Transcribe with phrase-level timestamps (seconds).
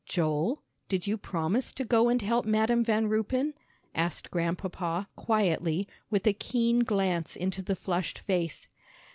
[0.07, 3.53] "Joel, did you promise to go and help Madam Van Ruypen?"
[3.93, 8.67] asked Grandpapa, quietly, with a keen glance into the flushed face.